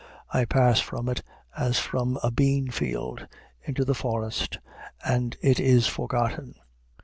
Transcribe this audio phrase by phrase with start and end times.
[0.31, 1.21] I pass from it
[1.55, 3.27] as from a bean field
[3.61, 4.57] into the forest,
[5.05, 6.55] and it is forgotten.